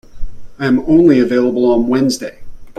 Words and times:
I 0.57 0.65
am 0.65 0.79
only 0.87 1.19
available 1.19 1.71
on 1.71 1.87
Wednesday. 1.87 2.39